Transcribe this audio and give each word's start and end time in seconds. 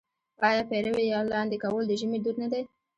آیا 0.47 0.61
پېروی 0.69 1.05
یا 1.13 1.19
لاندی 1.31 1.57
کول 1.63 1.83
د 1.87 1.93
ژمي 1.99 2.19
دود 2.21 2.35
نه 2.43 2.47
دی؟ 2.51 2.61